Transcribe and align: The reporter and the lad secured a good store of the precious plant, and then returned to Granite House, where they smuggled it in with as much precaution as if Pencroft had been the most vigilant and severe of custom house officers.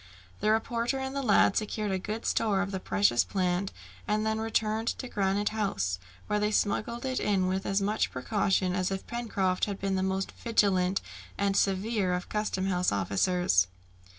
The 0.39 0.49
reporter 0.49 0.97
and 0.97 1.15
the 1.15 1.21
lad 1.21 1.55
secured 1.55 1.91
a 1.91 1.99
good 1.99 2.25
store 2.25 2.63
of 2.63 2.71
the 2.71 2.79
precious 2.79 3.23
plant, 3.23 3.71
and 4.07 4.25
then 4.25 4.39
returned 4.41 4.87
to 4.87 5.07
Granite 5.07 5.49
House, 5.49 5.99
where 6.25 6.39
they 6.39 6.49
smuggled 6.49 7.05
it 7.05 7.19
in 7.19 7.45
with 7.45 7.67
as 7.67 7.83
much 7.83 8.09
precaution 8.09 8.73
as 8.73 8.89
if 8.89 9.05
Pencroft 9.05 9.65
had 9.65 9.79
been 9.79 9.93
the 9.93 10.01
most 10.01 10.31
vigilant 10.31 11.01
and 11.37 11.55
severe 11.55 12.13
of 12.13 12.29
custom 12.29 12.65
house 12.65 12.91
officers. 12.91 13.67